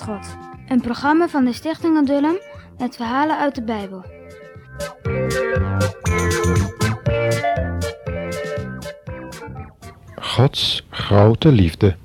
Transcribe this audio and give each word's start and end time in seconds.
God. 0.00 0.36
Een 0.68 0.80
programma 0.80 1.28
van 1.28 1.44
de 1.44 1.52
Stichting 1.52 1.96
Adullam 1.96 2.36
met 2.78 2.96
verhalen 2.96 3.38
uit 3.38 3.54
de 3.54 3.62
Bijbel. 3.62 4.04
Gods 10.14 10.86
grote 10.90 11.52
liefde. 11.52 11.96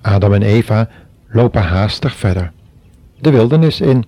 Adam 0.00 0.34
en 0.34 0.42
Eva 0.42 0.88
lopen 1.28 1.62
haastig 1.62 2.16
verder, 2.16 2.52
de 3.20 3.30
wildernis 3.30 3.80
in. 3.80 4.04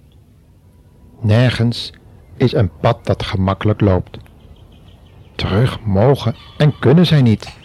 Nergens 1.21 1.93
is 2.37 2.53
een 2.53 2.71
pad 2.81 3.07
dat 3.07 3.23
gemakkelijk 3.23 3.81
loopt. 3.81 4.19
Terug 5.35 5.81
mogen 5.81 6.35
en 6.57 6.79
kunnen 6.79 7.07
zij 7.07 7.23
niet. 7.23 7.57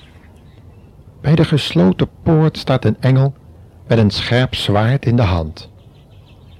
Bij 1.21 1.35
de 1.35 1.45
gesloten 1.45 2.09
poort 2.23 2.57
staat 2.57 2.85
een 2.85 2.97
engel 2.99 3.33
met 3.87 3.97
een 3.97 4.11
scherp 4.11 4.55
zwaard 4.55 5.05
in 5.05 5.15
de 5.15 5.21
hand. 5.21 5.71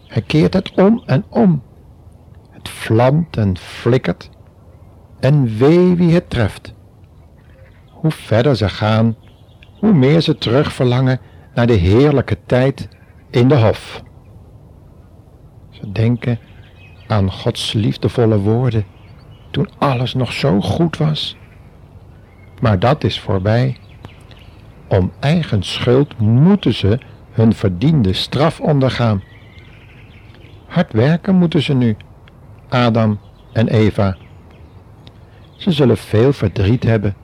Hij 0.08 0.22
keert 0.22 0.54
het 0.54 0.72
om 0.72 1.04
en 1.05 1.26
om. 1.30 1.63
Het 2.49 2.70
vlamt 2.70 3.38
en 3.38 3.58
flikkert 3.58 4.30
en 5.20 5.58
wee 5.58 5.95
wie 5.95 6.13
het 6.13 6.30
treft. 6.30 6.73
Hoe 7.90 8.12
verder 8.12 8.55
ze 8.55 8.70
gaan, 8.70 9.16
hoe 9.80 9.94
meer 9.94 10.21
ze 10.21 10.38
terug 10.38 10.73
verlangen 10.73 11.20
naar 11.54 11.68
de 11.68 11.73
heerlijke 11.73 12.38
tijd 12.45 12.88
in 13.30 13.48
de 13.48 13.55
hof. 13.55 14.04
Ze 15.70 15.91
denken 15.91 16.40
aan 17.07 17.32
Gods 17.32 17.73
liefdevolle 17.73 18.40
woorden 18.40 18.85
toen 19.52 19.70
alles 19.77 20.13
nog 20.13 20.32
zo 20.32 20.62
goed 20.62 20.98
was. 20.98 21.38
Maar 22.62 22.79
dat 22.79 23.04
is 23.04 23.20
voorbij. 23.20 23.77
Om 24.88 25.12
eigen 25.20 25.63
schuld 25.63 26.20
moeten 26.20 26.73
ze 26.73 26.99
hun 27.38 27.54
verdiende 27.54 28.13
straf 28.13 28.60
ondergaan. 28.60 29.24
Hard 30.68 30.93
werken 30.93 31.35
moeten 31.35 31.62
ze 31.62 31.74
nu, 31.74 31.98
Adam 32.70 33.20
en 33.54 33.68
Eva. 33.68 34.18
Ze 35.55 35.71
zullen 35.71 35.98
veel 35.98 36.34
verdriet 36.34 36.84
hebben 36.84 37.16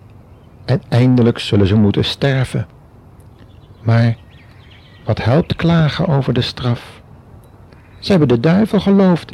en 0.66 0.82
eindelijk 0.90 1.40
zullen 1.40 1.68
ze 1.68 1.76
moeten 1.76 2.06
sterven. 2.06 2.68
Maar 3.82 4.16
wat 5.06 5.24
helpt 5.24 5.56
klagen 5.56 6.08
over 6.08 6.34
de 6.34 6.42
straf? 6.42 7.02
Ze 8.00 8.10
hebben 8.12 8.28
de 8.28 8.40
duivel 8.40 8.80
geloofd 8.80 9.34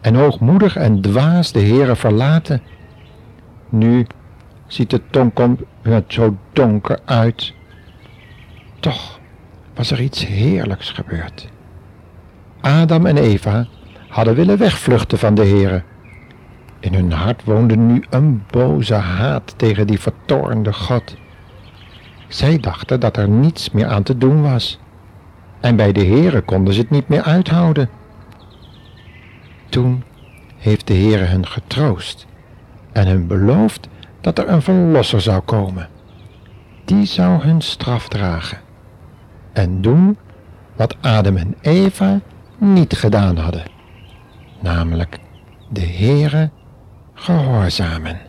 en 0.00 0.14
hoogmoedig 0.14 0.76
en 0.76 1.00
dwaas 1.00 1.52
de 1.52 1.60
Heere 1.60 1.96
verlaten. 1.96 2.62
Nu 3.68 4.06
ziet 4.66 4.90
de 4.90 5.02
tonkom 5.10 5.58
er 5.82 6.04
zo 6.06 6.36
donker 6.52 6.98
uit. 7.04 7.54
Toch 8.80 9.18
was 9.76 9.90
er 9.90 10.00
iets 10.00 10.26
heerlijks 10.26 10.90
gebeurd. 10.90 11.48
Adam 12.60 13.06
en 13.06 13.16
Eva 13.16 13.66
hadden 14.08 14.34
willen 14.34 14.58
wegvluchten 14.58 15.18
van 15.18 15.34
de 15.34 15.46
Heere. 15.46 15.82
In 16.80 16.94
hun 16.94 17.12
hart 17.12 17.44
woonde 17.44 17.76
nu 17.76 18.04
een 18.10 18.42
boze 18.50 18.94
haat 18.94 19.54
tegen 19.56 19.86
die 19.86 20.00
vertoornde 20.00 20.72
God. 20.72 21.16
Zij 22.28 22.58
dachten 22.60 23.00
dat 23.00 23.16
er 23.16 23.28
niets 23.28 23.70
meer 23.70 23.86
aan 23.86 24.02
te 24.02 24.18
doen 24.18 24.42
was. 24.42 24.78
En 25.60 25.76
bij 25.76 25.92
de 25.92 26.04
Heere 26.04 26.40
konden 26.40 26.74
ze 26.74 26.80
het 26.80 26.90
niet 26.90 27.08
meer 27.08 27.22
uithouden. 27.22 27.88
Toen 29.68 30.02
heeft 30.56 30.86
de 30.86 30.94
Heere 30.94 31.24
hen 31.24 31.46
getroost 31.46 32.26
en 32.92 33.06
hun 33.06 33.26
beloofd 33.26 33.88
dat 34.20 34.38
er 34.38 34.48
een 34.48 34.62
verlosser 34.62 35.20
zou 35.20 35.40
komen. 35.40 35.88
Die 36.84 37.06
zou 37.06 37.42
hun 37.42 37.60
straf 37.60 38.08
dragen 38.08 38.64
en 39.56 39.80
doen 39.80 40.16
wat 40.76 40.96
Adam 41.00 41.36
en 41.36 41.54
Eva 41.60 42.20
niet 42.58 42.96
gedaan 42.96 43.36
hadden, 43.36 43.62
namelijk 44.60 45.18
de 45.68 45.80
Heere 45.86 46.50
gehoorzamen. 47.14 48.20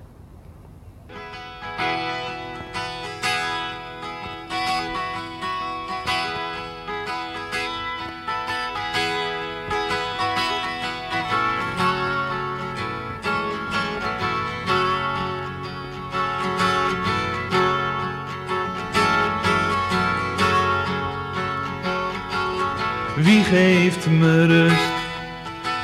Geeft 23.50 24.10
me 24.10 24.46
rust? 24.46 24.92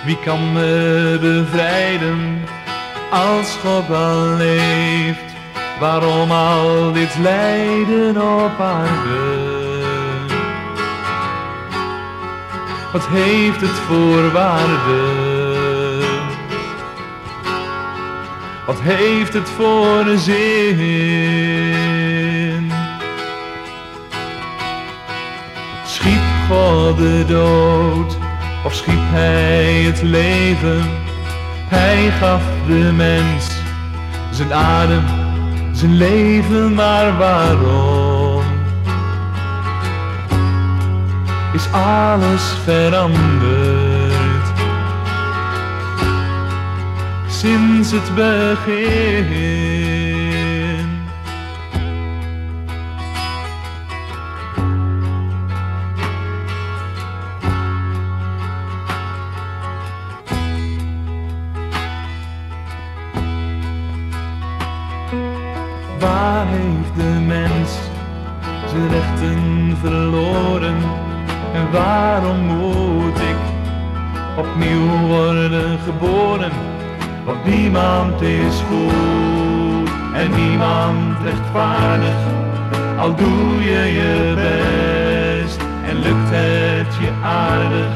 Wie 0.06 0.18
kan 0.19 0.53
me 0.53 1.18
bevrijden 1.22 2.41
als 3.12 3.57
God 3.63 3.90
al 3.90 4.38
leeft? 4.38 5.34
Waarom 5.79 6.31
al 6.31 6.91
dit 6.91 7.18
lijden 7.22 8.22
op 8.22 8.59
aarde? 8.59 9.51
Wat 12.91 13.07
heeft 13.07 13.62
het 13.62 13.80
voor 13.88 14.31
waarde? 14.31 15.31
Wat 18.66 18.80
heeft 18.81 19.34
het 19.34 19.50
voor 19.50 20.18
zin? 20.18 21.83
God 26.53 26.97
de 26.97 27.24
dood 27.28 28.18
of 28.66 28.74
schiep 28.74 29.00
hij 29.00 29.84
het 29.84 30.02
leven? 30.02 30.81
Hij 31.68 32.12
gaf 32.19 32.41
de 32.68 32.91
mens 32.96 33.50
zijn 34.31 34.53
adem, 34.53 35.03
zijn 35.72 35.97
leven, 35.97 36.74
maar 36.74 37.18
waarom? 37.18 38.44
Is 41.53 41.68
alles 41.72 42.44
veranderd 42.63 44.47
sinds 47.28 47.92
het 47.92 48.16
begin? 48.16 49.73
Waarom 71.74 72.40
moet 72.40 73.20
ik 73.20 73.42
opnieuw 74.38 75.08
worden 75.08 75.80
geboren? 75.80 76.52
Want 77.26 77.46
niemand 77.46 78.22
is 78.22 78.56
goed 78.70 79.90
en 80.14 80.32
niemand 80.36 81.18
rechtvaardig. 81.24 82.16
Al 82.98 83.16
doe 83.16 83.64
je 83.64 83.84
je 84.00 84.34
best 84.36 85.60
en 85.88 85.96
lukt 85.96 86.30
het 86.32 86.96
je 87.00 87.12
aardig, 87.24 87.92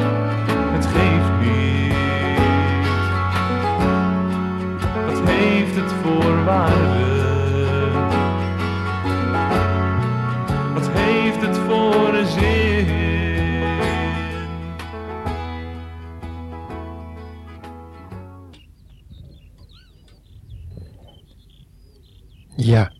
Ja, 22.58 22.92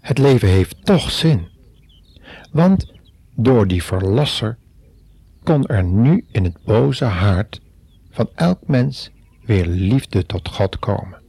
het 0.00 0.18
leven 0.18 0.48
heeft 0.48 0.84
toch 0.84 1.10
zin. 1.10 1.48
Want 2.50 2.92
door 3.34 3.66
die 3.66 3.82
verlosser 3.82 4.58
kon 5.42 5.66
er 5.66 5.84
nu 5.84 6.24
in 6.30 6.44
het 6.44 6.64
boze 6.64 7.04
hart 7.04 7.60
van 8.10 8.28
elk 8.34 8.66
mens 8.66 9.10
weer 9.44 9.66
liefde 9.66 10.26
tot 10.26 10.48
God 10.48 10.78
komen. 10.78 11.20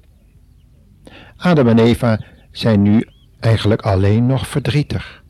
Adam 1.38 1.68
en 1.68 1.80
Eva 1.80 2.24
zijn 2.52 2.82
nu 2.82 3.08
eigenlijk 3.40 3.82
alleen 3.82 4.26
nog 4.26 4.48
verdrietig. 4.48 5.24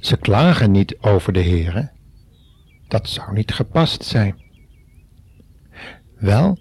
Ze 0.00 0.16
klagen 0.16 0.70
niet 0.70 0.96
over 1.00 1.32
de 1.32 1.42
Heere. 1.42 1.90
Dat 2.88 3.08
zou 3.08 3.32
niet 3.32 3.52
gepast 3.52 4.04
zijn. 4.04 4.42
Wel 6.18 6.58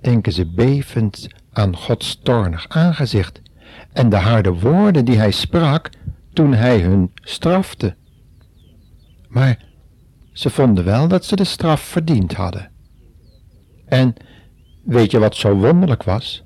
denken 0.00 0.32
ze 0.32 0.52
bevend 0.52 1.28
aan 1.52 1.76
Gods 1.76 2.20
toornig 2.22 2.68
aangezicht 2.68 3.42
en 3.92 4.08
de 4.08 4.16
harde 4.16 4.52
woorden 4.52 5.04
die 5.04 5.18
hij 5.18 5.30
sprak 5.30 5.90
toen 6.32 6.54
hij 6.54 6.80
hun 6.80 7.10
strafte. 7.14 7.94
Maar 9.28 9.58
ze 10.32 10.50
vonden 10.50 10.84
wel 10.84 11.08
dat 11.08 11.24
ze 11.24 11.36
de 11.36 11.44
straf 11.44 11.80
verdiend 11.80 12.34
hadden. 12.34 12.70
En 13.86 14.14
weet 14.84 15.10
je 15.10 15.18
wat 15.18 15.36
zo 15.36 15.54
wonderlijk 15.54 16.02
was? 16.02 16.42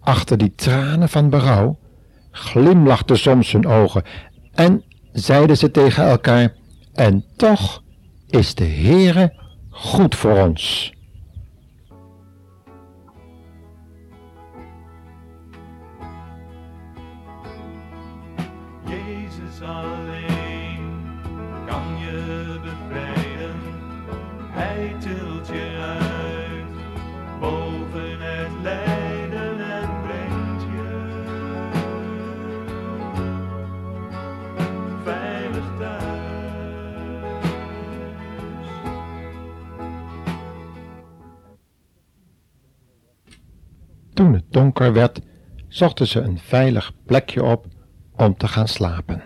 Achter 0.00 0.38
die 0.38 0.54
tranen 0.54 1.08
van 1.08 1.30
berouw 1.30 1.78
glimlachten 2.30 3.18
soms 3.18 3.52
hun 3.52 3.66
ogen 3.66 4.02
en 4.52 4.84
zeiden 5.12 5.56
ze 5.56 5.70
tegen 5.70 6.04
elkaar, 6.04 6.54
en 6.92 7.24
toch 7.36 7.82
is 8.26 8.54
de 8.54 8.64
Heere 8.64 9.32
goed 9.70 10.14
voor 10.14 10.38
ons. 10.38 10.92
Jezus 19.24 19.60
alleen 19.60 21.18
kan 21.66 21.98
je 21.98 22.58
bevrijden. 22.62 23.56
Hij 24.50 24.96
tilt 25.00 25.46
je 25.46 25.76
uit 25.80 26.64
boven 27.40 28.20
het 28.20 28.50
lijden 28.62 29.60
en 29.70 29.88
brengt 30.02 30.62
je 30.62 31.12
veilig 35.04 35.64
thuis. 35.78 36.02
Toen 44.14 44.34
het 44.34 44.44
donker 44.48 44.92
werd, 44.92 45.20
zochten 45.68 46.06
ze 46.06 46.20
een 46.20 46.38
veilig 46.38 46.92
plekje 47.06 47.42
op 47.44 47.66
om 48.16 48.36
te 48.36 48.48
gaan 48.48 48.68
slapen. 48.68 49.22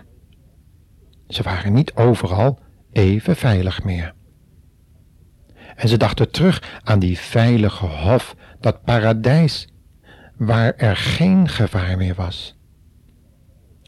Ze 1.28 1.42
waren 1.42 1.72
niet 1.72 1.94
overal 1.94 2.58
even 2.92 3.36
veilig 3.36 3.84
meer. 3.84 4.14
En 5.76 5.88
ze 5.88 5.96
dachten 5.96 6.30
terug 6.30 6.80
aan 6.82 6.98
die 6.98 7.18
veilige 7.18 7.86
hof, 7.86 8.36
dat 8.60 8.82
paradijs, 8.82 9.68
waar 10.36 10.74
er 10.76 10.96
geen 10.96 11.48
gevaar 11.48 11.96
meer 11.96 12.14
was. 12.14 12.56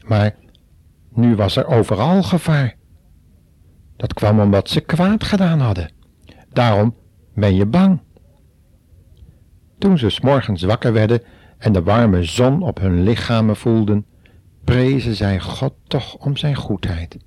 Maar 0.05 0.35
nu 1.13 1.35
was 1.35 1.55
er 1.55 1.65
overal 1.67 2.23
gevaar. 2.23 2.75
Dat 3.97 4.13
kwam 4.13 4.39
omdat 4.39 4.69
ze 4.69 4.81
kwaad 4.81 5.23
gedaan 5.23 5.59
hadden. 5.59 5.91
Daarom 6.49 6.95
ben 7.33 7.55
je 7.55 7.65
bang. 7.65 8.01
Toen 9.77 9.97
ze 9.97 10.09
's 10.09 10.19
morgens 10.19 10.63
wakker 10.63 10.93
werden 10.93 11.21
en 11.57 11.73
de 11.73 11.83
warme 11.83 12.23
zon 12.23 12.61
op 12.61 12.79
hun 12.79 13.03
lichamen 13.03 13.55
voelden, 13.55 14.05
prezen 14.63 15.15
zij 15.15 15.39
God 15.39 15.73
toch 15.87 16.15
om 16.15 16.37
zijn 16.37 16.55
goedheid. 16.55 17.17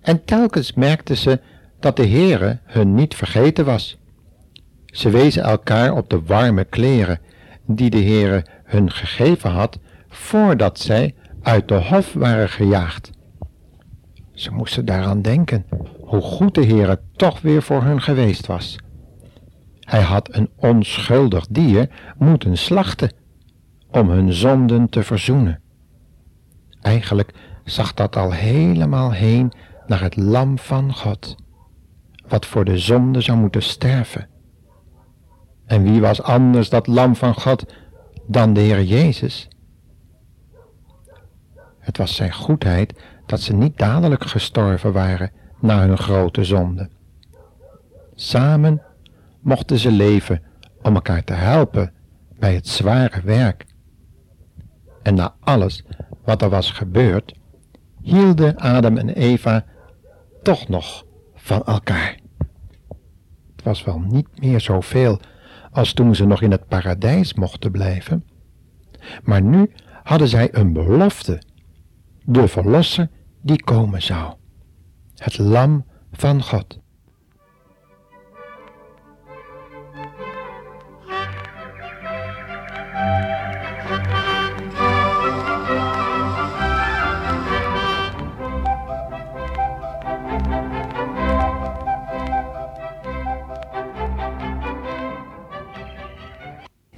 En 0.00 0.24
telkens 0.24 0.72
merkten 0.72 1.16
ze 1.16 1.40
dat 1.80 1.96
de 1.96 2.06
Heere 2.06 2.58
hun 2.64 2.94
niet 2.94 3.14
vergeten 3.14 3.64
was. 3.64 3.98
Ze 4.86 5.10
wezen 5.10 5.42
elkaar 5.42 5.92
op 5.92 6.10
de 6.10 6.22
warme 6.22 6.64
kleren 6.64 7.20
die 7.66 7.90
de 7.90 8.02
Heere 8.02 8.44
hun 8.64 8.90
gegeven 8.90 9.50
had 9.50 9.78
voordat 10.08 10.78
zij 10.78 11.14
uit 11.42 11.68
de 11.68 11.74
hof 11.74 12.12
waren 12.12 12.48
gejaagd. 12.48 13.10
Ze 14.32 14.50
moesten 14.50 14.84
daaraan 14.84 15.22
denken 15.22 15.66
hoe 16.00 16.20
goed 16.20 16.54
de 16.54 16.64
Heere 16.64 17.00
toch 17.16 17.40
weer 17.40 17.62
voor 17.62 17.82
hun 17.82 18.02
geweest 18.02 18.46
was. 18.46 18.76
Hij 19.80 20.02
had 20.02 20.34
een 20.34 20.50
onschuldig 20.56 21.46
dier 21.50 21.88
moeten 22.18 22.56
slachten 22.56 23.12
om 23.90 24.10
hun 24.10 24.32
zonden 24.32 24.88
te 24.88 25.02
verzoenen. 25.02 25.60
Eigenlijk 26.86 27.32
zag 27.64 27.94
dat 27.94 28.16
al 28.16 28.32
helemaal 28.32 29.12
heen 29.12 29.52
naar 29.86 30.00
het 30.00 30.16
lam 30.16 30.58
van 30.58 30.94
God, 30.94 31.36
wat 32.28 32.46
voor 32.46 32.64
de 32.64 32.78
zonde 32.78 33.20
zou 33.20 33.38
moeten 33.38 33.62
sterven. 33.62 34.28
En 35.64 35.82
wie 35.82 36.00
was 36.00 36.22
anders 36.22 36.68
dat 36.68 36.86
lam 36.86 37.16
van 37.16 37.34
God 37.34 37.64
dan 38.26 38.52
de 38.52 38.60
Heer 38.60 38.82
Jezus? 38.82 39.48
Het 41.78 41.96
was 41.96 42.14
zijn 42.14 42.32
goedheid 42.32 43.02
dat 43.26 43.40
ze 43.40 43.54
niet 43.54 43.78
dadelijk 43.78 44.24
gestorven 44.24 44.92
waren 44.92 45.30
na 45.60 45.86
hun 45.86 45.98
grote 45.98 46.44
zonde. 46.44 46.88
Samen 48.14 48.82
mochten 49.40 49.78
ze 49.78 49.90
leven 49.90 50.42
om 50.82 50.94
elkaar 50.94 51.24
te 51.24 51.32
helpen 51.32 51.92
bij 52.38 52.54
het 52.54 52.68
zware 52.68 53.20
werk. 53.24 53.66
En 55.06 55.14
na 55.14 55.34
alles 55.40 55.84
wat 56.24 56.42
er 56.42 56.48
was 56.48 56.70
gebeurd, 56.70 57.34
hielden 58.00 58.56
Adam 58.56 58.96
en 58.96 59.08
Eva 59.08 59.64
toch 60.42 60.68
nog 60.68 61.04
van 61.34 61.64
elkaar. 61.64 62.18
Het 63.56 63.64
was 63.64 63.84
wel 63.84 63.98
niet 63.98 64.40
meer 64.40 64.60
zoveel 64.60 65.20
als 65.70 65.92
toen 65.92 66.14
ze 66.14 66.24
nog 66.24 66.42
in 66.42 66.50
het 66.50 66.68
paradijs 66.68 67.34
mochten 67.34 67.70
blijven, 67.70 68.24
maar 69.22 69.42
nu 69.42 69.72
hadden 70.02 70.28
zij 70.28 70.54
een 70.54 70.72
belofte, 70.72 71.42
de 72.24 72.48
verlosser 72.48 73.10
die 73.40 73.64
komen 73.64 74.02
zou, 74.02 74.34
het 75.14 75.38
lam 75.38 75.84
van 76.12 76.42
God. 76.42 76.80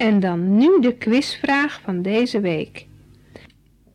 En 0.09 0.19
dan 0.19 0.55
nu 0.55 0.81
de 0.81 0.93
quizvraag 0.97 1.81
van 1.81 2.01
deze 2.01 2.39
week. 2.39 2.87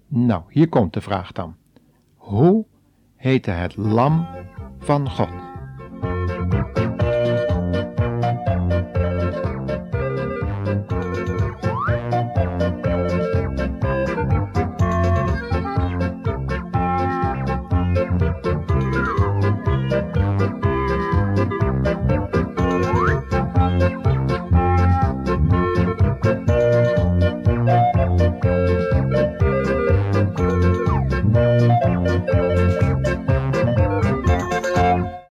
Nou, 0.09 0.43
hier 0.49 0.69
komt 0.69 0.93
de 0.93 1.01
vraag 1.01 1.33
dan. 1.33 1.57
Hoe 2.17 2.65
heette 3.17 3.51
het 3.51 3.77
lam 3.77 4.27
van 4.79 5.11
God? 5.11 5.44